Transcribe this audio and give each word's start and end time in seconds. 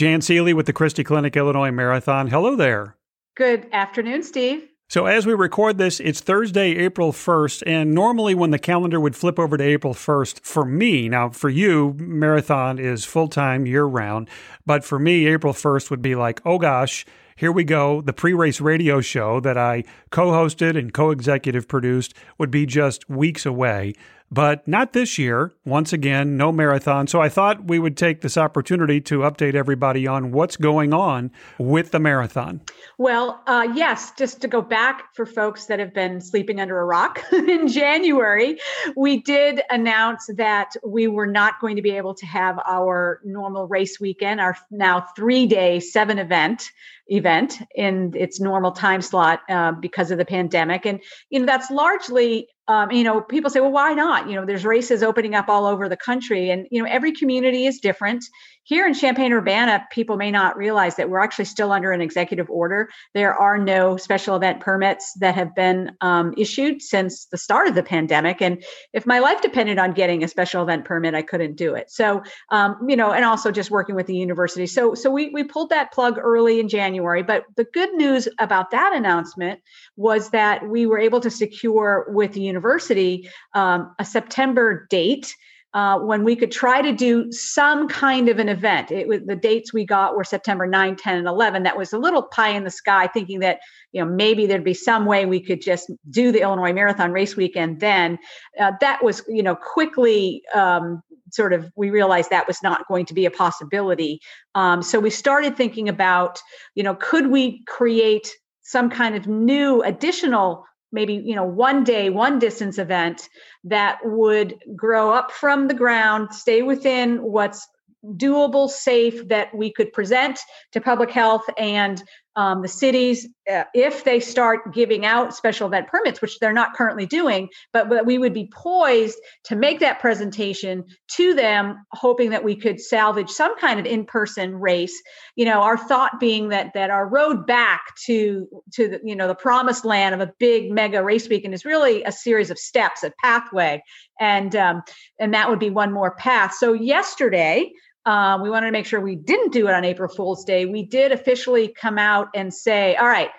Jan 0.00 0.22
Seeley 0.22 0.54
with 0.54 0.64
the 0.64 0.72
Christie 0.72 1.04
Clinic 1.04 1.36
Illinois 1.36 1.70
Marathon. 1.70 2.28
Hello 2.28 2.56
there. 2.56 2.96
Good 3.36 3.66
afternoon, 3.70 4.22
Steve. 4.22 4.66
So, 4.88 5.04
as 5.04 5.26
we 5.26 5.34
record 5.34 5.76
this, 5.76 6.00
it's 6.00 6.20
Thursday, 6.20 6.74
April 6.78 7.12
1st, 7.12 7.64
and 7.66 7.94
normally 7.94 8.34
when 8.34 8.50
the 8.50 8.58
calendar 8.58 8.98
would 8.98 9.14
flip 9.14 9.38
over 9.38 9.58
to 9.58 9.62
April 9.62 9.92
1st, 9.92 10.40
for 10.40 10.64
me, 10.64 11.10
now 11.10 11.28
for 11.28 11.50
you, 11.50 11.94
marathon 11.98 12.78
is 12.78 13.04
full 13.04 13.28
time 13.28 13.66
year 13.66 13.84
round, 13.84 14.30
but 14.64 14.84
for 14.84 14.98
me, 14.98 15.26
April 15.26 15.52
1st 15.52 15.90
would 15.90 16.00
be 16.00 16.14
like, 16.14 16.40
oh 16.46 16.56
gosh, 16.56 17.04
here 17.36 17.52
we 17.52 17.64
go. 17.64 18.00
The 18.00 18.14
pre 18.14 18.32
race 18.32 18.58
radio 18.58 19.02
show 19.02 19.38
that 19.40 19.58
I 19.58 19.84
co 20.10 20.30
hosted 20.30 20.78
and 20.78 20.94
co 20.94 21.10
executive 21.10 21.68
produced 21.68 22.14
would 22.38 22.50
be 22.50 22.64
just 22.64 23.06
weeks 23.10 23.44
away 23.44 23.92
but 24.30 24.66
not 24.66 24.92
this 24.92 25.18
year. 25.18 25.52
Once 25.64 25.92
again, 25.92 26.36
no 26.36 26.52
marathon. 26.52 27.06
So 27.06 27.20
I 27.20 27.28
thought 27.28 27.64
we 27.64 27.78
would 27.78 27.96
take 27.96 28.20
this 28.20 28.36
opportunity 28.36 29.00
to 29.02 29.20
update 29.20 29.54
everybody 29.54 30.06
on 30.06 30.30
what's 30.30 30.56
going 30.56 30.94
on 30.94 31.30
with 31.58 31.90
the 31.90 31.98
marathon. 31.98 32.60
Well, 32.98 33.42
uh, 33.46 33.68
yes, 33.74 34.12
just 34.16 34.40
to 34.42 34.48
go 34.48 34.62
back 34.62 35.14
for 35.14 35.26
folks 35.26 35.66
that 35.66 35.78
have 35.78 35.92
been 35.92 36.20
sleeping 36.20 36.60
under 36.60 36.78
a 36.78 36.84
rock 36.84 37.24
in 37.32 37.66
January, 37.66 38.58
we 38.96 39.20
did 39.20 39.62
announce 39.70 40.28
that 40.36 40.74
we 40.84 41.08
were 41.08 41.26
not 41.26 41.60
going 41.60 41.76
to 41.76 41.82
be 41.82 41.90
able 41.90 42.14
to 42.14 42.26
have 42.26 42.58
our 42.66 43.20
normal 43.24 43.66
race 43.66 43.98
weekend, 44.00 44.40
our 44.40 44.56
now 44.70 45.06
three 45.16 45.46
day, 45.46 45.80
seven 45.80 46.18
event 46.18 46.70
event 47.10 47.58
in 47.74 48.12
its 48.14 48.40
normal 48.40 48.70
time 48.70 49.02
slot 49.02 49.40
uh, 49.48 49.72
because 49.72 50.12
of 50.12 50.18
the 50.18 50.24
pandemic. 50.24 50.86
And, 50.86 51.00
you 51.28 51.40
know, 51.40 51.46
that's 51.46 51.70
largely 51.70 52.46
um, 52.70 52.92
you 52.92 53.02
know, 53.02 53.20
people 53.20 53.50
say, 53.50 53.58
well, 53.58 53.72
why 53.72 53.94
not? 53.94 54.28
You 54.28 54.36
know, 54.36 54.46
there's 54.46 54.64
races 54.64 55.02
opening 55.02 55.34
up 55.34 55.48
all 55.48 55.66
over 55.66 55.88
the 55.88 55.96
country, 55.96 56.50
and 56.50 56.68
you 56.70 56.80
know, 56.80 56.88
every 56.88 57.10
community 57.10 57.66
is 57.66 57.80
different. 57.80 58.24
Here 58.70 58.86
in 58.86 58.94
Champaign 58.94 59.32
Urbana, 59.32 59.84
people 59.90 60.16
may 60.16 60.30
not 60.30 60.56
realize 60.56 60.94
that 60.94 61.10
we're 61.10 61.18
actually 61.18 61.46
still 61.46 61.72
under 61.72 61.90
an 61.90 62.00
executive 62.00 62.48
order. 62.48 62.88
There 63.14 63.34
are 63.34 63.58
no 63.58 63.96
special 63.96 64.36
event 64.36 64.60
permits 64.60 65.12
that 65.14 65.34
have 65.34 65.56
been 65.56 65.96
um, 66.00 66.32
issued 66.36 66.80
since 66.80 67.24
the 67.24 67.36
start 67.36 67.66
of 67.66 67.74
the 67.74 67.82
pandemic. 67.82 68.40
And 68.40 68.62
if 68.92 69.06
my 69.06 69.18
life 69.18 69.40
depended 69.40 69.80
on 69.80 69.90
getting 69.90 70.22
a 70.22 70.28
special 70.28 70.62
event 70.62 70.84
permit, 70.84 71.16
I 71.16 71.22
couldn't 71.22 71.56
do 71.56 71.74
it. 71.74 71.90
So, 71.90 72.22
um, 72.50 72.76
you 72.88 72.94
know, 72.94 73.10
and 73.10 73.24
also 73.24 73.50
just 73.50 73.72
working 73.72 73.96
with 73.96 74.06
the 74.06 74.14
university. 74.14 74.68
So, 74.68 74.94
so 74.94 75.10
we 75.10 75.30
we 75.30 75.42
pulled 75.42 75.70
that 75.70 75.90
plug 75.90 76.16
early 76.16 76.60
in 76.60 76.68
January. 76.68 77.24
But 77.24 77.46
the 77.56 77.64
good 77.64 77.92
news 77.94 78.28
about 78.38 78.70
that 78.70 78.92
announcement 78.94 79.62
was 79.96 80.30
that 80.30 80.68
we 80.68 80.86
were 80.86 81.00
able 81.00 81.18
to 81.22 81.30
secure 81.30 82.06
with 82.10 82.34
the 82.34 82.42
university 82.42 83.30
um, 83.52 83.96
a 83.98 84.04
September 84.04 84.86
date 84.88 85.34
uh, 85.72 85.98
when 85.98 86.24
we 86.24 86.34
could 86.34 86.50
try 86.50 86.82
to 86.82 86.92
do 86.92 87.30
some 87.30 87.86
kind 87.88 88.28
of 88.28 88.38
an 88.38 88.48
event. 88.48 88.90
It 88.90 89.06
was 89.06 89.20
the 89.24 89.36
dates 89.36 89.72
we 89.72 89.84
got 89.84 90.16
were 90.16 90.24
September 90.24 90.66
9, 90.66 90.96
10, 90.96 91.18
and 91.18 91.28
11. 91.28 91.62
That 91.62 91.78
was 91.78 91.92
a 91.92 91.98
little 91.98 92.22
pie 92.22 92.50
in 92.50 92.64
the 92.64 92.70
sky, 92.70 93.06
thinking 93.06 93.40
that 93.40 93.60
you 93.92 94.04
know 94.04 94.10
maybe 94.10 94.46
there'd 94.46 94.64
be 94.64 94.74
some 94.74 95.06
way 95.06 95.26
we 95.26 95.40
could 95.40 95.62
just 95.62 95.90
do 96.10 96.32
the 96.32 96.42
Illinois 96.42 96.72
Marathon 96.72 97.12
race 97.12 97.36
weekend. 97.36 97.80
Then 97.80 98.18
uh, 98.58 98.72
that 98.80 99.04
was 99.04 99.22
you 99.28 99.42
know 99.42 99.54
quickly 99.54 100.42
um, 100.54 101.02
sort 101.30 101.52
of 101.52 101.70
we 101.76 101.90
realized 101.90 102.30
that 102.30 102.48
was 102.48 102.62
not 102.62 102.88
going 102.88 103.06
to 103.06 103.14
be 103.14 103.26
a 103.26 103.30
possibility. 103.30 104.20
Um, 104.56 104.82
so 104.82 104.98
we 104.98 105.10
started 105.10 105.56
thinking 105.56 105.88
about 105.88 106.40
you 106.74 106.82
know 106.82 106.96
could 106.96 107.28
we 107.28 107.62
create 107.66 108.34
some 108.62 108.90
kind 108.90 109.14
of 109.14 109.26
new 109.26 109.82
additional 109.82 110.64
maybe 110.92 111.14
you 111.14 111.34
know 111.34 111.44
one 111.44 111.84
day 111.84 112.10
one 112.10 112.38
distance 112.38 112.78
event 112.78 113.28
that 113.64 113.98
would 114.04 114.56
grow 114.74 115.12
up 115.12 115.30
from 115.30 115.68
the 115.68 115.74
ground 115.74 116.32
stay 116.34 116.62
within 116.62 117.18
what's 117.22 117.68
doable 118.16 118.68
safe 118.68 119.28
that 119.28 119.54
we 119.54 119.72
could 119.72 119.92
present 119.92 120.38
to 120.72 120.80
public 120.80 121.10
health 121.10 121.44
and 121.58 122.02
um, 122.36 122.62
the 122.62 122.68
cities 122.68 123.28
uh, 123.50 123.64
if 123.74 124.04
they 124.04 124.20
start 124.20 124.72
giving 124.72 125.04
out 125.04 125.34
special 125.34 125.66
event 125.66 125.88
permits 125.88 126.22
which 126.22 126.38
they're 126.38 126.52
not 126.52 126.74
currently 126.74 127.06
doing 127.06 127.48
but, 127.72 127.88
but 127.88 128.06
we 128.06 128.18
would 128.18 128.34
be 128.34 128.50
poised 128.52 129.18
to 129.44 129.56
make 129.56 129.80
that 129.80 129.98
presentation 130.00 130.84
to 131.08 131.34
them 131.34 131.84
hoping 131.92 132.30
that 132.30 132.44
we 132.44 132.54
could 132.54 132.80
salvage 132.80 133.30
some 133.30 133.56
kind 133.58 133.80
of 133.80 133.86
in-person 133.86 134.56
race. 134.56 135.02
You 135.36 135.44
know 135.44 135.62
our 135.62 135.76
thought 135.76 136.20
being 136.20 136.48
that 136.50 136.72
that 136.74 136.90
our 136.90 137.06
road 137.06 137.46
back 137.46 137.80
to 138.06 138.46
to 138.74 138.88
the 138.88 139.00
you 139.04 139.16
know 139.16 139.28
the 139.28 139.34
promised 139.34 139.84
land 139.84 140.14
of 140.14 140.20
a 140.20 140.32
big 140.38 140.70
mega 140.70 141.02
race 141.02 141.28
weekend 141.28 141.54
is 141.54 141.64
really 141.64 142.02
a 142.04 142.12
series 142.12 142.50
of 142.50 142.58
steps 142.58 143.02
a 143.02 143.12
pathway. 143.22 143.82
And 144.18 144.54
um, 144.54 144.82
and 145.18 145.34
that 145.34 145.48
would 145.48 145.58
be 145.58 145.70
one 145.70 145.92
more 145.92 146.14
path. 146.14 146.54
So 146.54 146.72
yesterday 146.72 147.72
um, 148.06 148.42
we 148.42 148.50
wanted 148.50 148.66
to 148.66 148.72
make 148.72 148.86
sure 148.86 149.00
we 149.00 149.16
didn't 149.16 149.52
do 149.52 149.68
it 149.68 149.74
on 149.74 149.84
April 149.84 150.08
Fool's 150.08 150.44
Day. 150.44 150.66
We 150.66 150.84
did 150.84 151.12
officially 151.12 151.68
come 151.68 151.98
out 151.98 152.28
and 152.34 152.52
say, 152.52 152.96
all 152.96 153.06
right, 153.06 153.30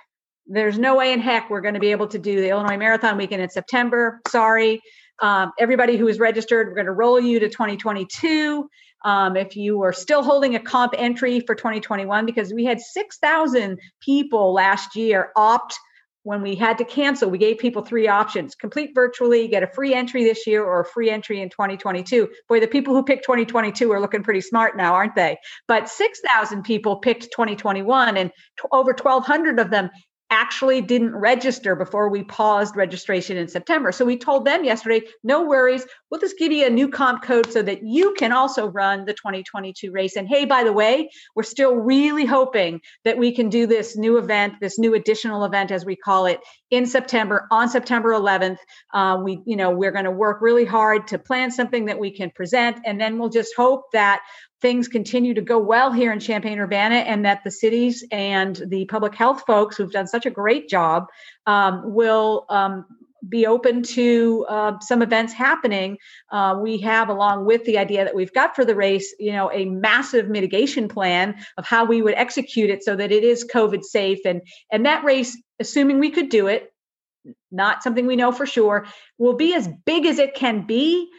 there's 0.48 0.78
no 0.78 0.96
way 0.96 1.14
in 1.14 1.20
heck 1.20 1.50
we're 1.50 1.62
going 1.62 1.74
to 1.74 1.80
be 1.80 1.92
able 1.92 2.08
to 2.08 2.20
do 2.20 2.42
the 2.42 2.50
Illinois 2.50 2.78
Marathon 2.78 3.18
weekend 3.18 3.42
in 3.42 3.50
September. 3.50 4.22
Sorry. 4.28 4.82
Um, 5.22 5.52
everybody 5.60 5.98
who 5.98 6.08
is 6.08 6.20
registered, 6.20 6.68
we're 6.68 6.76
going 6.76 6.88
to 6.88 6.92
roll 6.92 7.20
you 7.20 7.40
to 7.40 7.48
2022. 7.48 8.68
Um, 9.04 9.36
if 9.36 9.56
you 9.56 9.82
are 9.82 9.94
still 9.94 10.24
holding 10.24 10.56
a 10.56 10.60
comp 10.60 10.94
entry 10.98 11.40
for 11.40 11.56
2021, 11.56 12.26
because 12.26 12.54
we 12.54 12.66
had 12.66 12.80
6,000 12.80 13.80
people 14.00 14.54
last 14.54 14.96
year 14.96 15.32
opt 15.36 15.76
when 16.24 16.42
we 16.42 16.56
had 16.56 16.78
to 16.78 16.86
cancel, 16.86 17.30
we 17.30 17.38
gave 17.38 17.58
people 17.58 17.84
three 17.84 18.08
options 18.08 18.56
complete 18.56 18.92
virtually, 18.94 19.48
get 19.48 19.64
a 19.64 19.68
free 19.68 19.94
entry 19.94 20.24
this 20.24 20.46
year, 20.46 20.64
or 20.64 20.82
a 20.82 20.86
free 20.86 21.10
entry 21.10 21.42
in 21.42 21.50
2022. 21.50 22.30
Boy, 22.48 22.60
the 22.60 22.68
people 22.68 22.94
who 22.94 23.04
picked 23.04 23.26
2022 23.26 23.92
are 23.92 24.00
looking 24.00 24.24
pretty 24.24 24.42
smart 24.42 24.78
now, 24.78 24.94
aren't 24.94 25.16
they? 25.16 25.38
But 25.68 25.90
6,000 25.90 26.64
people 26.64 26.98
picked 26.98 27.24
2021, 27.32 28.18
and 28.18 28.30
t- 28.30 28.68
over 28.72 28.92
1,200 28.92 29.60
of 29.60 29.72
them 29.72 29.90
actually 30.32 30.82
didn't 30.82 31.14
register 31.14 31.76
before 31.76 32.10
we 32.10 32.24
paused 32.24 32.76
registration 32.78 33.36
in 33.38 33.50
September. 33.50 33.92
So 33.92 34.06
we 34.06 34.18
told 34.18 34.46
them 34.46 34.64
yesterday, 34.64 35.02
no 35.24 35.44
worries, 35.44 35.86
we'll 36.10 36.22
just 36.22 36.40
give 36.40 36.54
you 36.54 36.66
a 36.66 36.70
new 36.70 36.88
comp 36.88 37.22
code 37.22 37.52
so 37.52 37.62
that 37.62 37.84
you 37.84 38.16
can 38.18 38.32
also 38.32 38.68
run 38.68 39.04
the 39.06 39.14
2022 39.14 39.92
race. 39.92 40.16
And 40.16 40.28
hey, 40.28 40.46
by 40.46 40.64
the 40.64 40.72
way, 40.72 41.10
we're 41.36 41.44
still 41.44 41.76
really 41.76 42.26
hoping 42.26 42.80
that 43.04 43.18
we 43.18 43.36
can 43.36 43.50
do 43.50 43.68
this 43.68 43.98
new 43.98 44.18
event, 44.18 44.56
this 44.62 44.80
new 44.80 44.96
additional 44.96 45.44
event, 45.44 45.70
as 45.70 45.86
we 45.86 45.98
call 45.98 46.26
it, 46.26 46.40
in 46.70 46.86
September 46.86 47.48
on 47.52 47.68
September 47.68 48.12
11th. 48.12 48.58
Uh, 48.94 49.20
we, 49.22 49.42
you 49.46 49.58
know, 49.58 49.72
we're 49.72 49.92
going 49.92 50.06
to 50.06 50.12
work 50.12 50.42
really 50.42 50.66
hard 50.66 51.08
to 51.08 51.20
plan 51.20 51.52
something 51.52 51.86
that 51.86 52.00
we 52.00 52.10
can 52.10 52.32
present, 52.32 52.78
and 52.86 53.00
then 53.00 53.20
we'll 53.20 53.30
just 53.30 53.54
hope 53.56 53.92
that 53.92 54.22
things 54.62 54.88
continue 54.88 55.34
to 55.34 55.42
go 55.42 55.60
well 55.60 55.92
here 55.92 56.12
in 56.12 56.20
Champaign 56.20 56.60
Urbana 56.60 56.96
and 56.96 57.26
that 57.26 57.44
the 57.44 57.52
cities 57.52 58.06
and 58.12 58.62
the 58.68 58.86
public 58.86 59.16
health 59.16 59.44
folks 59.48 59.76
who've 59.76 59.92
done 59.92 60.08
such 60.08 60.26
a 60.26 60.30
great 60.30 60.70
job 60.70 61.08
um, 61.48 61.82
will 61.94 62.46
um, 62.50 62.86
be 63.28 63.46
open 63.46 63.84
to 63.84 64.46
uh, 64.50 64.80
some 64.80 65.02
events 65.02 65.34
happening. 65.34 65.98
Uh, 66.32 66.58
we 66.62 66.80
have, 66.80 67.10
along 67.10 67.46
with 67.46 67.64
the 67.66 67.78
idea 67.78 68.04
that 68.04 68.16
we've 68.16 68.34
got 68.34 68.56
for 68.56 68.66
the 68.66 68.76
race, 68.76 69.14
you 69.20 69.32
know, 69.32 69.52
a 69.52 69.66
massive 69.66 70.28
mitigation 70.28 70.88
plan 70.88 71.36
of 71.58 71.66
how 71.66 71.86
we 71.86 72.02
would 72.02 72.16
execute 72.16 72.70
it 72.70 72.84
so 72.84 72.96
that 72.96 73.12
it 73.12 73.24
is 73.24 73.48
COVID 73.54 73.84
safe. 73.84 74.20
And 74.26 74.42
and 74.72 74.86
that 74.86 75.04
race, 75.04 75.38
assuming 75.60 76.00
we 76.00 76.12
could 76.12 76.30
do 76.30 76.48
it, 76.48 76.74
not 77.52 77.84
something 77.84 78.08
we 78.08 78.16
know 78.16 78.32
for 78.32 78.46
sure, 78.46 78.88
will 79.18 79.36
be 79.36 79.54
as 79.54 79.68
big 79.86 80.06
as 80.06 80.18
it 80.18 80.34
can 80.34 80.66
be 80.66 81.10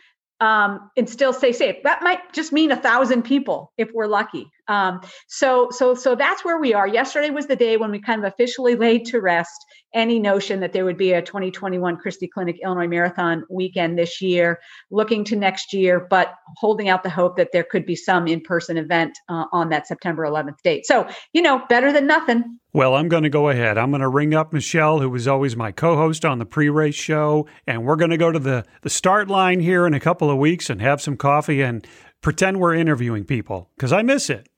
um, 0.42 0.90
and 0.96 1.08
still 1.08 1.32
stay 1.32 1.52
safe. 1.52 1.76
That 1.84 2.02
might 2.02 2.32
just 2.32 2.52
mean 2.52 2.72
a 2.72 2.76
thousand 2.76 3.22
people 3.22 3.72
if 3.78 3.90
we're 3.94 4.08
lucky. 4.08 4.50
Um, 4.66 5.00
so, 5.28 5.68
so, 5.70 5.94
so 5.94 6.16
that's 6.16 6.44
where 6.44 6.58
we 6.58 6.74
are. 6.74 6.88
Yesterday 6.88 7.30
was 7.30 7.46
the 7.46 7.54
day 7.54 7.76
when 7.76 7.92
we 7.92 8.00
kind 8.00 8.24
of 8.24 8.32
officially 8.32 8.74
laid 8.74 9.04
to 9.06 9.20
rest 9.20 9.54
any 9.94 10.18
notion 10.18 10.58
that 10.58 10.72
there 10.72 10.84
would 10.84 10.96
be 10.96 11.12
a 11.12 11.22
2021 11.22 11.96
Christie 11.96 12.26
Clinic 12.26 12.56
Illinois 12.64 12.88
Marathon 12.88 13.44
weekend 13.50 13.96
this 13.96 14.20
year. 14.20 14.58
Looking 14.90 15.22
to 15.26 15.36
next 15.36 15.72
year, 15.72 16.08
but 16.10 16.34
holding 16.56 16.88
out 16.88 17.04
the 17.04 17.10
hope 17.10 17.36
that 17.36 17.50
there 17.52 17.64
could 17.64 17.86
be 17.86 17.94
some 17.94 18.26
in-person 18.26 18.76
event 18.76 19.16
uh, 19.28 19.44
on 19.52 19.68
that 19.68 19.86
September 19.86 20.24
11th 20.24 20.60
date. 20.64 20.86
So, 20.86 21.06
you 21.32 21.42
know, 21.42 21.62
better 21.68 21.92
than 21.92 22.08
nothing. 22.08 22.58
Well, 22.74 22.94
I'm 22.94 23.08
going 23.10 23.24
to 23.24 23.28
go 23.28 23.50
ahead. 23.50 23.76
I'm 23.76 23.90
going 23.90 24.00
to 24.00 24.08
ring 24.08 24.34
up 24.34 24.54
Michelle, 24.54 25.00
who 25.00 25.10
was 25.10 25.28
always 25.28 25.54
my 25.54 25.72
co-host 25.72 26.24
on 26.24 26.38
the 26.38 26.46
pre-race 26.46 26.94
show, 26.94 27.46
and 27.66 27.84
we're 27.84 27.96
going 27.96 28.12
to 28.12 28.16
go 28.16 28.32
to 28.32 28.38
the 28.38 28.64
the 28.80 28.88
start 28.88 29.28
line 29.28 29.60
here 29.60 29.86
in 29.86 29.92
a 29.92 30.00
couple 30.00 30.30
of 30.30 30.38
weeks 30.38 30.70
and 30.70 30.80
have 30.80 31.02
some 31.02 31.18
coffee 31.18 31.60
and 31.60 31.86
pretend 32.22 32.60
we're 32.60 32.74
interviewing 32.74 33.24
people 33.24 33.68
because 33.76 33.92
I 33.92 34.00
miss 34.00 34.30
it. 34.30 34.48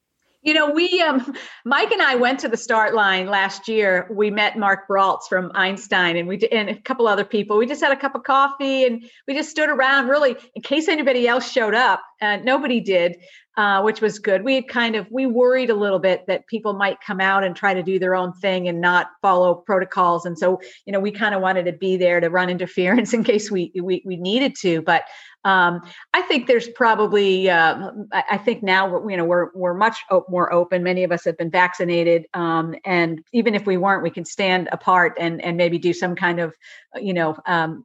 You 0.43 0.53
know, 0.53 0.71
we, 0.71 1.01
um, 1.01 1.35
Mike 1.65 1.91
and 1.91 2.03
I 2.03 2.15
went 2.15 2.39
to 2.41 2.49
the 2.49 2.57
start 2.57 2.95
line 2.95 3.27
last 3.27 3.67
year. 3.67 4.07
We 4.13 4.31
met 4.31 4.59
Mark 4.59 4.87
Braultz 4.87 5.27
from 5.27 5.51
Einstein, 5.55 6.17
and 6.17 6.29
we 6.29 6.39
and 6.53 6.69
a 6.69 6.77
couple 6.83 7.09
other 7.09 7.25
people. 7.25 7.57
We 7.57 7.67
just 7.67 7.83
had 7.83 7.91
a 7.91 7.97
cup 7.97 8.15
of 8.15 8.23
coffee, 8.23 8.85
and 8.85 9.03
we 9.27 9.35
just 9.35 9.51
stood 9.51 9.71
around, 9.71 10.07
really, 10.07 10.37
in 10.55 10.63
case 10.63 10.87
anybody 10.87 11.27
else 11.27 11.51
showed 11.51 11.75
up. 11.75 12.01
Uh, 12.21 12.37
nobody 12.37 12.81
did, 12.81 13.17
uh, 13.57 13.83
which 13.83 14.01
was 14.01 14.19
good. 14.19 14.45
We 14.45 14.63
kind 14.63 14.97
of 14.97 15.07
we 15.11 15.27
worried 15.27 15.71
a 15.71 15.75
little 15.75 15.99
bit 15.99 16.25
that 16.27 16.47
people 16.47 16.73
might 16.73 17.01
come 17.01 17.21
out 17.21 17.45
and 17.45 17.55
try 17.55 17.75
to 17.75 17.83
do 17.83 17.99
their 17.99 18.15
own 18.15 18.33
thing 18.35 18.69
and 18.69 18.81
not 18.81 19.11
follow 19.23 19.55
protocols, 19.55 20.27
and 20.27 20.39
so 20.39 20.61
you 20.87 20.93
know 20.93 21.01
we 21.01 21.11
kind 21.11 21.35
of 21.35 21.41
wanted 21.41 21.65
to 21.67 21.73
be 21.73 21.97
there 21.97 22.21
to 22.21 22.29
run 22.29 22.51
interference 22.55 23.13
in 23.13 23.25
case 23.25 23.51
we 23.51 23.73
we, 23.81 24.03
we 24.05 24.17
needed 24.17 24.55
to. 24.63 24.83
But 24.83 25.05
Um, 25.45 25.83
I 26.15 26.23
think 26.23 26.47
there's 26.47 26.69
probably, 26.69 27.51
uh, 27.51 27.91
I 28.13 28.39
think 28.39 28.63
now 28.63 28.89
we're, 28.89 29.11
you 29.11 29.17
know, 29.17 29.27
we're, 29.27 29.51
we're 29.55 29.75
much 29.75 29.99
more 30.29 30.53
open. 30.53 30.83
Many 30.83 31.05
of 31.05 31.13
us 31.13 31.25
have 31.27 31.37
been 31.37 31.51
vaccinated. 31.51 32.27
Um, 32.33 32.75
and 32.85 33.23
even 33.33 33.55
if 33.55 33.67
we 33.67 33.77
weren't, 33.77 34.03
we 34.03 34.11
can 34.11 34.25
stand 34.25 34.69
apart 34.73 35.17
and, 35.21 35.45
and 35.45 35.57
maybe 35.57 35.79
do 35.79 35.93
some 35.93 36.15
kind 36.17 36.41
of, 36.41 36.55
you 36.97 37.13
know, 37.13 37.37
um, 37.47 37.85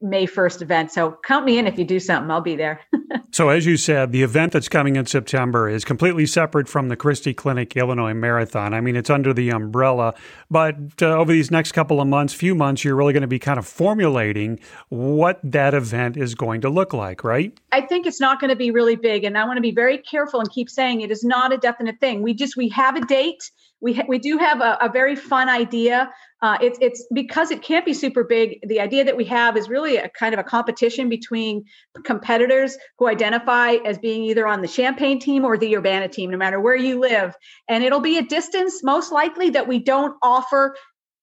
May 0.00 0.26
1st 0.26 0.62
event. 0.62 0.92
So 0.92 1.18
count 1.24 1.44
me 1.44 1.58
in 1.58 1.66
if 1.66 1.78
you 1.78 1.84
do 1.84 1.98
something, 1.98 2.30
I'll 2.30 2.40
be 2.40 2.56
there. 2.56 2.80
so, 3.30 3.48
as 3.48 3.66
you 3.66 3.76
said, 3.76 4.12
the 4.12 4.22
event 4.22 4.52
that's 4.52 4.68
coming 4.68 4.96
in 4.96 5.06
September 5.06 5.68
is 5.68 5.84
completely 5.84 6.26
separate 6.26 6.68
from 6.68 6.88
the 6.88 6.96
Christie 6.96 7.34
Clinic 7.34 7.76
Illinois 7.76 8.14
Marathon. 8.14 8.74
I 8.74 8.80
mean, 8.80 8.96
it's 8.96 9.10
under 9.10 9.32
the 9.32 9.50
umbrella, 9.50 10.14
but 10.50 10.76
uh, 11.02 11.06
over 11.06 11.32
these 11.32 11.50
next 11.50 11.72
couple 11.72 12.00
of 12.00 12.08
months, 12.08 12.32
few 12.32 12.54
months, 12.54 12.84
you're 12.84 12.96
really 12.96 13.12
going 13.12 13.22
to 13.22 13.26
be 13.26 13.38
kind 13.38 13.58
of 13.58 13.66
formulating 13.66 14.60
what 14.88 15.40
that 15.42 15.74
event 15.74 16.16
is 16.16 16.34
going 16.34 16.60
to 16.62 16.68
look 16.68 16.92
like, 16.92 17.24
right? 17.24 17.58
I 17.72 17.80
think 17.80 18.06
it's 18.06 18.20
not 18.20 18.40
going 18.40 18.50
to 18.50 18.56
be 18.56 18.70
really 18.70 18.96
big. 18.96 19.24
And 19.24 19.36
I 19.36 19.44
want 19.44 19.56
to 19.56 19.62
be 19.62 19.72
very 19.72 19.98
careful 19.98 20.40
and 20.40 20.50
keep 20.50 20.70
saying 20.70 21.00
it 21.00 21.10
is 21.10 21.24
not 21.24 21.52
a 21.52 21.58
definite 21.58 22.00
thing. 22.00 22.22
We 22.22 22.34
just, 22.34 22.56
we 22.56 22.68
have 22.70 22.96
a 22.96 23.04
date 23.04 23.50
we 23.84 23.92
ha- 23.92 24.04
we 24.08 24.18
do 24.18 24.38
have 24.38 24.62
a, 24.62 24.78
a 24.80 24.88
very 24.88 25.14
fun 25.14 25.50
idea. 25.50 26.10
Uh, 26.40 26.56
it's 26.62 26.78
it's 26.80 27.06
because 27.12 27.50
it 27.50 27.62
can't 27.62 27.84
be 27.84 27.92
super 27.92 28.24
big. 28.24 28.58
The 28.66 28.80
idea 28.80 29.04
that 29.04 29.16
we 29.16 29.26
have 29.26 29.58
is 29.58 29.68
really 29.68 29.98
a 29.98 30.08
kind 30.08 30.32
of 30.32 30.40
a 30.40 30.42
competition 30.42 31.10
between 31.10 31.64
competitors 32.02 32.78
who 32.98 33.03
identify 33.08 33.72
as 33.84 33.98
being 33.98 34.24
either 34.24 34.46
on 34.46 34.60
the 34.60 34.68
Champaign 34.68 35.18
team 35.18 35.44
or 35.44 35.56
the 35.56 35.76
Urbana 35.76 36.08
team, 36.08 36.30
no 36.30 36.36
matter 36.36 36.60
where 36.60 36.76
you 36.76 36.98
live. 37.00 37.34
And 37.68 37.84
it'll 37.84 38.00
be 38.00 38.18
a 38.18 38.22
distance 38.22 38.82
most 38.82 39.12
likely 39.12 39.50
that 39.50 39.68
we 39.68 39.78
don't 39.78 40.16
offer 40.22 40.76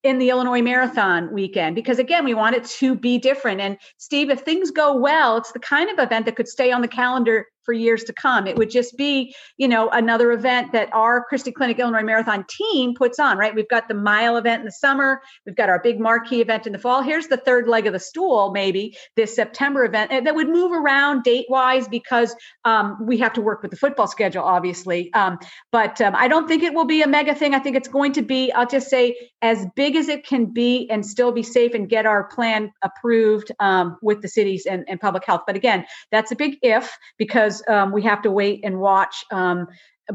in 0.03 0.17
the 0.17 0.29
Illinois 0.29 0.61
Marathon 0.61 1.31
weekend 1.31 1.75
because 1.75 1.99
again 1.99 2.25
we 2.25 2.33
want 2.33 2.55
it 2.55 2.65
to 2.65 2.95
be 2.95 3.19
different 3.19 3.61
and 3.61 3.77
Steve 3.97 4.31
if 4.31 4.39
things 4.39 4.71
go 4.71 4.95
well 4.95 5.37
it's 5.37 5.51
the 5.51 5.59
kind 5.59 5.91
of 5.91 6.03
event 6.03 6.25
that 6.25 6.35
could 6.35 6.47
stay 6.47 6.71
on 6.71 6.81
the 6.81 6.87
calendar 6.87 7.45
for 7.63 7.73
years 7.73 8.03
to 8.05 8.13
come. 8.13 8.47
It 8.47 8.57
would 8.57 8.69
just 8.69 8.97
be, 8.97 9.35
you 9.57 9.67
know, 9.67 9.89
another 9.89 10.31
event 10.31 10.71
that 10.73 10.89
our 10.93 11.23
Christie 11.23 11.51
Clinic 11.51 11.79
Illinois 11.79 12.03
Marathon 12.03 12.45
team 12.49 12.93
puts 12.95 13.19
on, 13.19 13.37
right? 13.37 13.53
We've 13.53 13.67
got 13.69 13.87
the 13.87 13.93
mile 13.93 14.37
event 14.37 14.61
in 14.61 14.65
the 14.65 14.71
summer, 14.71 15.21
we've 15.45 15.55
got 15.55 15.69
our 15.69 15.81
big 15.81 15.99
marquee 15.99 16.41
event 16.41 16.67
in 16.67 16.73
the 16.73 16.79
fall. 16.79 17.01
Here's 17.01 17.27
the 17.27 17.37
third 17.37 17.67
leg 17.67 17.87
of 17.87 17.93
the 17.93 17.99
stool, 17.99 18.51
maybe 18.51 18.97
this 19.15 19.35
September 19.35 19.85
event 19.85 20.11
that 20.25 20.35
would 20.35 20.49
move 20.49 20.71
around 20.71 21.23
date 21.23 21.45
wise 21.49 21.87
because 21.87 22.35
um, 22.65 22.97
we 23.05 23.17
have 23.17 23.33
to 23.33 23.41
work 23.41 23.61
with 23.61 23.71
the 23.71 23.77
football 23.77 24.07
schedule, 24.07 24.43
obviously. 24.43 25.13
Um, 25.13 25.37
but 25.71 25.99
um, 26.01 26.15
I 26.15 26.27
don't 26.27 26.47
think 26.47 26.63
it 26.63 26.73
will 26.73 26.85
be 26.85 27.01
a 27.01 27.07
mega 27.07 27.35
thing. 27.35 27.53
I 27.53 27.59
think 27.59 27.75
it's 27.75 27.87
going 27.87 28.13
to 28.13 28.21
be, 28.21 28.51
I'll 28.51 28.67
just 28.67 28.89
say, 28.89 29.30
as 29.41 29.65
big 29.75 29.95
as 29.95 30.07
it 30.07 30.25
can 30.25 30.45
be 30.45 30.89
and 30.89 31.05
still 31.05 31.31
be 31.31 31.43
safe 31.43 31.73
and 31.73 31.89
get 31.89 32.05
our 32.05 32.25
plan 32.25 32.71
approved 32.83 33.51
um, 33.59 33.97
with 34.01 34.21
the 34.21 34.27
cities 34.27 34.65
and, 34.65 34.85
and 34.87 34.99
public 34.99 35.25
health. 35.25 35.41
But 35.47 35.55
again, 35.55 35.85
that's 36.11 36.31
a 36.31 36.35
big 36.35 36.57
if 36.61 36.97
because 37.17 37.63
um, 37.67 37.91
we 37.91 38.03
have 38.03 38.21
to 38.21 38.31
wait 38.31 38.61
and 38.63 38.79
watch. 38.79 39.25
Um, 39.31 39.67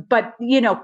but 0.08 0.34
you 0.40 0.60
know, 0.60 0.82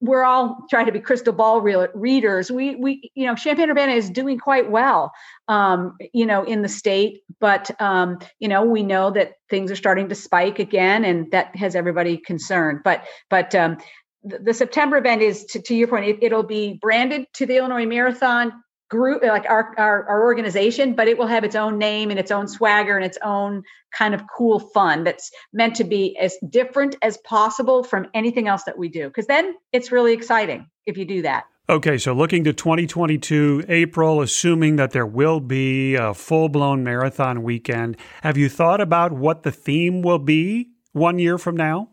we're 0.00 0.24
all 0.24 0.58
trying 0.68 0.86
to 0.86 0.92
be 0.92 1.00
crystal 1.00 1.32
ball 1.32 1.60
re- 1.60 1.88
readers. 1.94 2.50
We 2.50 2.76
we 2.76 3.10
you 3.14 3.26
know, 3.26 3.34
Champaign 3.34 3.70
Urbana 3.70 3.92
is 3.92 4.10
doing 4.10 4.38
quite 4.38 4.70
well, 4.70 5.12
um, 5.48 5.96
you 6.12 6.26
know, 6.26 6.44
in 6.44 6.62
the 6.62 6.68
state. 6.68 7.22
But 7.40 7.70
um, 7.80 8.18
you 8.38 8.48
know, 8.48 8.64
we 8.64 8.82
know 8.82 9.10
that 9.12 9.34
things 9.48 9.70
are 9.70 9.76
starting 9.76 10.08
to 10.08 10.14
spike 10.14 10.58
again, 10.58 11.04
and 11.04 11.30
that 11.30 11.54
has 11.56 11.74
everybody 11.74 12.18
concerned. 12.18 12.80
But 12.84 13.04
but 13.30 13.54
um, 13.54 13.78
the, 14.26 14.54
September 14.54 14.96
event 14.96 15.22
is 15.22 15.44
to, 15.46 15.60
to 15.62 15.74
your 15.74 15.88
point. 15.88 16.06
It, 16.06 16.18
it'll 16.22 16.42
be 16.42 16.78
branded 16.80 17.26
to 17.34 17.46
the 17.46 17.56
Illinois 17.56 17.86
Marathon 17.86 18.52
group 18.88 19.22
like 19.22 19.44
our, 19.50 19.74
our, 19.78 20.08
our 20.08 20.22
organization 20.22 20.94
but 20.94 21.08
it 21.08 21.18
will 21.18 21.26
have 21.26 21.42
its 21.42 21.56
own 21.56 21.76
name 21.76 22.08
and 22.10 22.20
its 22.20 22.30
own 22.30 22.46
swagger 22.46 22.96
and 22.96 23.04
its 23.04 23.18
own 23.24 23.62
kind 23.92 24.14
of 24.14 24.22
cool 24.36 24.60
fun 24.60 25.02
that's 25.02 25.30
meant 25.52 25.74
to 25.74 25.82
be 25.82 26.16
as 26.18 26.36
different 26.48 26.94
as 27.02 27.16
possible 27.18 27.82
from 27.82 28.06
anything 28.14 28.46
else 28.46 28.62
that 28.62 28.78
we 28.78 28.88
do 28.88 29.08
because 29.08 29.26
then 29.26 29.54
it's 29.72 29.90
really 29.90 30.12
exciting 30.12 30.68
if 30.86 30.96
you 30.96 31.04
do 31.04 31.22
that 31.22 31.46
Okay, 31.68 31.98
so 31.98 32.12
looking 32.12 32.44
to 32.44 32.52
2022 32.52 33.64
April, 33.68 34.20
assuming 34.20 34.76
that 34.76 34.92
there 34.92 35.04
will 35.04 35.40
be 35.40 35.96
a 35.96 36.14
full 36.14 36.48
blown 36.48 36.84
marathon 36.84 37.42
weekend, 37.42 37.96
have 38.22 38.36
you 38.36 38.48
thought 38.48 38.80
about 38.80 39.10
what 39.10 39.42
the 39.42 39.50
theme 39.50 40.00
will 40.00 40.20
be 40.20 40.68
one 40.92 41.18
year 41.18 41.38
from 41.38 41.56
now? 41.56 41.88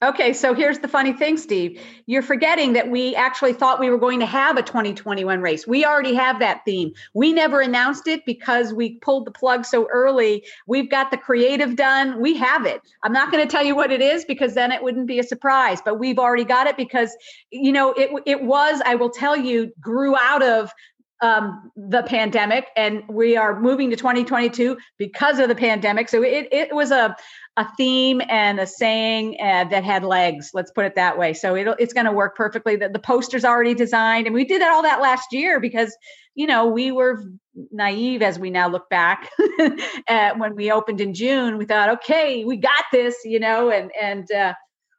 Okay, 0.00 0.32
so 0.32 0.54
here's 0.54 0.78
the 0.78 0.86
funny 0.86 1.12
thing, 1.12 1.36
Steve. 1.36 1.80
You're 2.06 2.22
forgetting 2.22 2.74
that 2.74 2.88
we 2.88 3.16
actually 3.16 3.52
thought 3.52 3.80
we 3.80 3.90
were 3.90 3.98
going 3.98 4.20
to 4.20 4.26
have 4.26 4.56
a 4.56 4.62
2021 4.62 5.40
race. 5.40 5.66
We 5.66 5.84
already 5.84 6.14
have 6.14 6.38
that 6.38 6.64
theme. 6.64 6.92
We 7.14 7.32
never 7.32 7.60
announced 7.60 8.06
it 8.06 8.24
because 8.24 8.72
we 8.72 8.94
pulled 9.00 9.26
the 9.26 9.32
plug 9.32 9.64
so 9.64 9.88
early. 9.92 10.44
We've 10.68 10.88
got 10.88 11.10
the 11.10 11.16
creative 11.16 11.74
done. 11.74 12.20
We 12.20 12.36
have 12.36 12.64
it. 12.64 12.80
I'm 13.02 13.12
not 13.12 13.32
going 13.32 13.44
to 13.44 13.50
tell 13.50 13.64
you 13.64 13.74
what 13.74 13.90
it 13.90 14.00
is 14.00 14.24
because 14.24 14.54
then 14.54 14.70
it 14.70 14.84
wouldn't 14.84 15.08
be 15.08 15.18
a 15.18 15.24
surprise, 15.24 15.80
but 15.84 15.98
we've 15.98 16.20
already 16.20 16.44
got 16.44 16.68
it 16.68 16.76
because 16.76 17.16
you 17.50 17.72
know, 17.72 17.92
it 17.94 18.10
it 18.24 18.44
was, 18.44 18.80
I 18.84 18.94
will 18.94 19.10
tell 19.10 19.36
you, 19.36 19.72
grew 19.80 20.16
out 20.16 20.44
of 20.44 20.70
um, 21.20 21.70
the 21.76 22.02
pandemic 22.02 22.66
and 22.76 23.02
we 23.08 23.36
are 23.36 23.58
moving 23.58 23.90
to 23.90 23.96
2022 23.96 24.76
because 24.98 25.38
of 25.38 25.48
the 25.48 25.54
pandemic. 25.54 26.08
So 26.08 26.22
it, 26.22 26.48
it 26.52 26.74
was 26.74 26.90
a, 26.90 27.16
a 27.56 27.66
theme 27.76 28.22
and 28.28 28.60
a 28.60 28.66
saying 28.66 29.36
uh, 29.40 29.64
that 29.64 29.82
had 29.82 30.04
legs. 30.04 30.50
Let's 30.54 30.70
put 30.70 30.84
it 30.84 30.94
that 30.94 31.18
way. 31.18 31.34
So 31.34 31.56
it'll, 31.56 31.74
it's 31.78 31.92
going 31.92 32.06
to 32.06 32.12
work 32.12 32.36
perfectly. 32.36 32.76
The, 32.76 32.88
the 32.88 33.00
poster's 33.00 33.44
already 33.44 33.74
designed, 33.74 34.26
and 34.26 34.34
we 34.34 34.44
did 34.44 34.62
all 34.62 34.82
that 34.82 35.00
last 35.00 35.32
year 35.32 35.58
because 35.58 35.96
you 36.36 36.46
know 36.46 36.66
we 36.66 36.92
were 36.92 37.24
naive 37.72 38.22
as 38.22 38.38
we 38.38 38.50
now 38.50 38.68
look 38.68 38.88
back. 38.88 39.28
when 40.36 40.54
we 40.54 40.70
opened 40.70 41.00
in 41.00 41.14
June, 41.14 41.58
we 41.58 41.64
thought, 41.64 41.88
okay, 41.88 42.44
we 42.44 42.56
got 42.56 42.84
this, 42.92 43.16
you 43.24 43.40
know, 43.40 43.70
and 43.70 43.90
and 44.00 44.30
uh, 44.30 44.54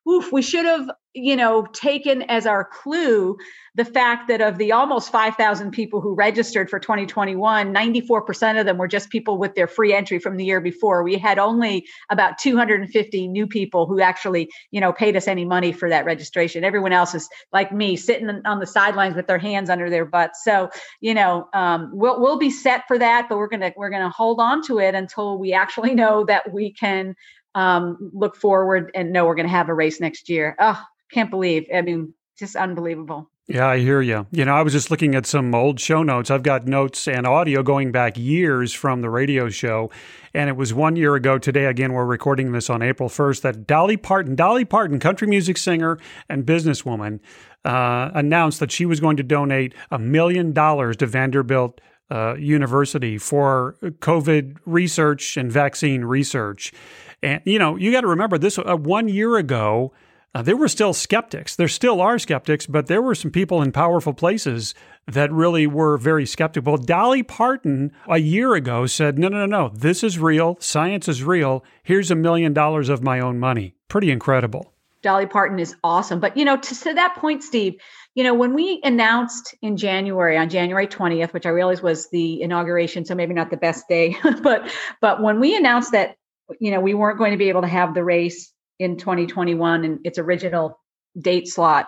oof, 0.10 0.32
we 0.32 0.42
should 0.42 0.66
have 0.66 0.90
you 1.16 1.36
know, 1.36 1.66
taken 1.74 2.22
as 2.24 2.46
our 2.46 2.64
clue 2.64 3.36
the 3.74 3.86
fact 3.86 4.28
that 4.28 4.42
of 4.42 4.58
the 4.58 4.72
almost 4.72 5.12
5,000 5.12 5.72
people 5.72 6.02
who 6.02 6.14
registered 6.14 6.70
for 6.70 6.80
2021, 6.80 7.74
94% 7.74 8.60
of 8.60 8.66
them 8.66 8.78
were 8.78 8.88
just 8.88 9.10
people 9.10 9.38
with 9.38 9.56
their 9.56 9.68
free 9.68 9.94
entry 9.94 10.20
from 10.20 10.38
the 10.38 10.46
year 10.46 10.62
before. 10.62 11.04
We 11.04 11.18
had 11.18 11.40
only 11.40 11.86
about 12.12 12.38
250 12.38 13.28
new 13.28 13.48
people 13.48 13.88
who 13.88 14.02
actually, 14.02 14.50
you 14.70 14.80
know, 14.80 14.94
paid 14.94 15.16
us 15.16 15.28
any 15.28 15.46
money 15.46 15.72
for 15.72 15.90
that 15.90 16.06
registration. 16.06 16.64
Everyone 16.64 16.94
else 16.94 17.16
is 17.16 17.28
like 17.52 17.72
me, 17.72 17.96
sitting 17.96 18.30
on 18.46 18.60
the 18.60 18.68
sidelines 18.68 19.16
with 19.16 19.28
their 19.28 19.40
hands 19.40 19.70
under 19.70 19.90
their 19.90 20.06
butts. 20.06 20.44
So, 20.44 20.70
you 21.02 21.14
know, 21.14 21.48
um, 21.54 21.90
we'll 21.92 22.22
we'll 22.22 22.40
be 22.40 22.52
set 22.52 22.84
for 22.88 23.00
that, 23.00 23.28
but 23.30 23.38
we're 23.38 23.50
gonna 23.50 23.74
we're 23.76 23.90
gonna 23.90 24.10
hold 24.10 24.40
on 24.40 24.62
to 24.64 24.80
it 24.80 24.94
until 24.94 25.40
we 25.40 25.54
actually 25.54 25.96
know 25.96 26.24
that 26.26 26.54
we 26.54 26.72
can 26.72 27.16
um, 27.56 28.12
look 28.14 28.36
forward 28.36 28.92
and 28.94 29.12
know 29.12 29.26
we're 29.26 29.36
going 29.36 29.48
to 29.48 29.52
have 29.52 29.70
a 29.70 29.74
race 29.74 30.00
next 30.00 30.30
year. 30.30 30.56
Oh, 30.60 30.82
can't 31.12 31.30
believe. 31.30 31.66
I 31.74 31.82
mean, 31.82 32.14
just 32.38 32.56
unbelievable. 32.56 33.30
Yeah, 33.50 33.68
I 33.68 33.80
hear 33.80 34.00
you. 34.00 34.28
You 34.30 34.46
know, 34.46 34.54
I 34.54 34.62
was 34.62 34.74
just 34.74 34.92
looking 34.92 35.16
at 35.16 35.26
some 35.26 35.56
old 35.56 35.80
show 35.80 36.04
notes. 36.04 36.30
I've 36.30 36.44
got 36.44 36.68
notes 36.68 37.08
and 37.08 37.26
audio 37.26 37.64
going 37.64 37.92
back 37.92 38.16
years 38.16 38.74
from 38.74 39.02
the 39.02 39.10
radio 39.10 39.50
show. 39.50 39.90
And 40.36 40.50
it 40.50 40.56
was 40.56 40.72
one 40.72 40.96
year 40.96 41.16
ago 41.16 41.40
today. 41.40 41.66
Again, 41.66 41.94
we're 41.94 42.06
recording 42.06 42.52
this 42.52 42.70
on 42.70 42.84
April 42.84 43.10
1st 43.10 43.42
that 43.42 43.66
Dolly 43.66 43.98
Parton, 43.98 44.36
Dolly 44.36 44.66
Parton, 44.66 45.00
country 45.00 45.28
music 45.28 45.58
singer 45.58 45.98
and 46.30 46.46
businesswoman, 46.46 47.22
uh, 47.66 48.12
announced 48.14 48.60
that 48.60 48.72
she 48.72 48.86
was 48.86 49.00
going 49.00 49.18
to 49.18 49.24
donate 49.24 49.74
a 49.90 49.98
million 49.98 50.54
dollars 50.54 50.96
to 50.98 51.08
Vanderbilt 51.08 51.82
uh, 52.12 52.36
University 52.36 53.18
for 53.18 53.76
COVID 53.82 54.58
research 54.66 55.38
and 55.38 55.52
vaccine 55.52 56.04
research. 56.06 56.74
And, 57.22 57.42
you 57.46 57.60
know, 57.60 57.76
you 57.76 57.92
got 57.92 58.02
to 58.02 58.08
remember 58.08 58.38
this 58.38 58.58
uh, 58.58 58.76
one 58.76 59.08
year 59.08 59.38
ago, 59.38 59.94
uh, 60.34 60.42
there 60.42 60.56
were 60.56 60.68
still 60.68 60.94
skeptics. 60.94 61.56
There 61.56 61.68
still 61.68 62.02
are 62.02 62.20
skeptics, 62.20 62.68
but 62.68 62.88
there 62.88 63.02
were 63.02 63.16
some 63.16 63.32
people 63.32 63.62
in 63.62 63.72
powerful 63.72 64.14
places 64.14 64.76
that 65.08 65.32
really 65.32 65.66
were 65.66 65.98
very 65.98 66.26
skeptical. 66.26 66.78
Dolly 66.78 67.24
Parton 67.24 67.92
a 68.08 68.20
year 68.20 68.54
ago 68.54 68.86
said, 68.86 69.18
No, 69.18 69.28
no, 69.28 69.46
no, 69.46 69.46
no, 69.46 69.70
this 69.70 70.04
is 70.04 70.20
real. 70.20 70.58
Science 70.60 71.08
is 71.08 71.24
real. 71.24 71.64
Here's 71.84 72.12
a 72.12 72.16
million 72.16 72.54
dollars 72.54 72.90
of 72.90 73.04
my 73.04 73.20
own 73.20 73.40
money. 73.40 73.74
Pretty 73.88 74.12
incredible. 74.12 74.74
Dolly 75.02 75.26
Parton 75.26 75.60
is 75.60 75.76
awesome. 75.84 76.20
But, 76.20 76.38
you 76.38 76.46
know, 76.46 76.58
to, 76.58 76.76
to 76.82 76.94
that 76.94 77.16
point, 77.16 77.44
Steve, 77.44 77.76
you 78.20 78.26
know, 78.26 78.34
when 78.34 78.54
we 78.54 78.82
announced 78.84 79.56
in 79.62 79.78
January, 79.78 80.36
on 80.36 80.50
January 80.50 80.88
20th, 80.88 81.32
which 81.32 81.46
I 81.46 81.52
realized 81.52 81.82
was 81.82 82.10
the 82.10 82.42
inauguration, 82.42 83.06
so 83.06 83.16
maybe 83.16 83.34
not 83.34 83.50
the 83.50 83.56
best 83.56 83.88
day, 83.88 84.14
but 84.44 84.70
but 85.00 85.24
when 85.24 85.40
we 85.40 85.56
announced 85.56 85.94
that, 85.94 86.18
you 86.60 86.70
know, 86.70 86.82
we 86.82 86.94
weren't 86.94 87.18
going 87.18 87.32
to 87.32 87.38
be 87.38 87.48
able 87.48 87.62
to 87.62 87.68
have 87.70 87.94
the 87.94 88.04
race 88.04 88.52
in 88.78 88.98
2021 88.98 89.86
and 89.86 90.00
its 90.04 90.20
original 90.20 90.78
date 91.18 91.48
slot. 91.48 91.88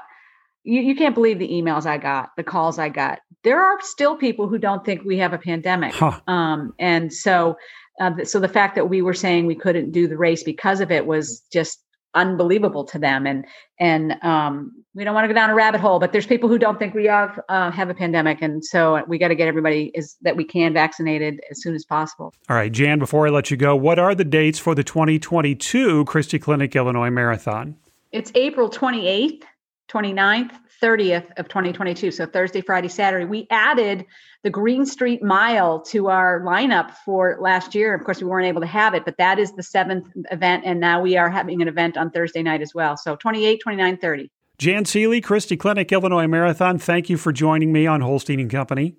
You, 0.63 0.79
you 0.79 0.95
can't 0.95 1.13
believe 1.13 1.37
the 1.37 1.49
emails 1.49 1.85
I 1.85 1.97
got, 1.97 2.29
the 2.37 2.45
calls 2.45 2.79
I 2.79 2.87
got. 2.87 3.19
There 3.43 3.59
are 3.59 3.79
still 3.81 4.15
people 4.15 4.47
who 4.47 4.57
don't 4.57 4.85
think 4.85 5.03
we 5.03 5.17
have 5.17 5.33
a 5.33 5.37
pandemic. 5.37 5.93
Huh. 5.95 6.21
Um, 6.27 6.73
and 6.79 7.11
so, 7.11 7.57
uh, 7.99 8.23
so 8.23 8.39
the 8.39 8.47
fact 8.47 8.75
that 8.75 8.89
we 8.89 9.01
were 9.01 9.13
saying 9.13 9.47
we 9.47 9.55
couldn't 9.55 9.91
do 9.91 10.07
the 10.07 10.15
race 10.15 10.43
because 10.43 10.79
of 10.79 10.91
it 10.91 11.05
was 11.05 11.41
just 11.51 11.83
unbelievable 12.13 12.83
to 12.85 12.99
them. 12.99 13.25
And 13.25 13.45
and 13.79 14.17
um, 14.23 14.71
we 14.93 15.03
don't 15.03 15.15
want 15.15 15.25
to 15.25 15.27
go 15.29 15.33
down 15.33 15.49
a 15.49 15.55
rabbit 15.55 15.79
hole 15.79 15.99
but 15.99 16.11
there's 16.11 16.25
people 16.25 16.49
who 16.49 16.57
don't 16.57 16.77
think 16.77 16.93
we 16.93 17.05
have 17.05 17.39
uh, 17.49 17.71
have 17.71 17.89
a 17.89 17.93
pandemic. 17.93 18.41
And 18.41 18.63
so 18.63 19.03
we 19.07 19.17
got 19.17 19.29
to 19.29 19.35
get 19.35 19.47
everybody 19.47 19.91
is 19.93 20.17
that 20.21 20.35
we 20.35 20.43
can 20.43 20.73
vaccinated 20.73 21.41
as 21.49 21.61
soon 21.61 21.75
as 21.75 21.85
possible. 21.85 22.33
All 22.49 22.55
right 22.55 22.71
jan 22.71 22.99
before 22.99 23.27
i 23.27 23.29
let 23.29 23.51
you 23.51 23.57
go 23.57 23.75
what 23.75 23.99
are 23.99 24.15
the 24.15 24.23
dates 24.23 24.59
for 24.59 24.75
the 24.75 24.83
2022 24.83 26.05
christie 26.05 26.39
clinic 26.39 26.75
illinois 26.75 27.09
marathon? 27.09 27.75
It's 28.11 28.31
april 28.35 28.69
28th 28.69 29.43
29th 29.89 30.51
30th 30.81 31.37
of 31.37 31.47
2022 31.47 32.11
so 32.11 32.25
thursday 32.25 32.61
friday 32.61 32.87
saturday. 32.87 33.25
We 33.25 33.47
added 33.49 34.05
the 34.43 34.49
green 34.49 34.85
street 34.85 35.21
mile 35.21 35.81
to 35.81 36.09
our 36.09 36.41
lineup 36.41 36.91
for 37.05 37.37
last 37.39 37.75
year. 37.75 37.93
Of 37.93 38.03
course 38.03 38.19
we 38.19 38.27
weren't 38.27 38.47
able 38.47 38.61
to 38.61 38.67
have 38.67 38.93
it 38.93 39.05
but 39.05 39.17
that 39.17 39.39
is 39.39 39.53
the 39.53 39.63
seventh 39.63 40.07
event 40.31 40.63
and 40.65 40.79
now 40.79 41.01
we 41.01 41.17
are 41.17 41.29
having 41.29 41.61
an 41.61 41.67
event 41.67 41.97
on 41.97 42.11
thursday 42.11 42.43
night 42.43 42.61
as 42.61 42.73
well. 42.73 42.97
So 42.97 43.15
28 43.15 43.59
29 43.61 43.97
30 43.97 44.31
jan 44.57 44.85
seeley 44.85 45.21
christie 45.21 45.57
clinic 45.57 45.91
illinois 45.91 46.27
marathon 46.27 46.77
thank 46.77 47.09
you 47.09 47.17
for 47.17 47.31
joining 47.31 47.71
me 47.71 47.87
on 47.87 48.01
holstein 48.01 48.39
and 48.39 48.51
company 48.51 48.95